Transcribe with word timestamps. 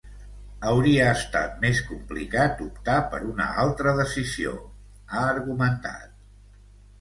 Hauria 0.69 1.09
estat 1.17 1.59
més 1.65 1.81
complicat 1.89 2.63
optar 2.69 2.95
per 3.11 3.19
una 3.33 3.47
altra 3.65 3.93
decisió, 4.01 4.55
ha 5.19 5.23
argumentat. 5.37 6.11